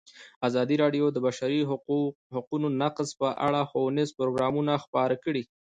[0.47, 1.59] ازادي راډیو د د بشري
[2.35, 5.43] حقونو نقض په اړه ښوونیز پروګرامونه خپاره کړي.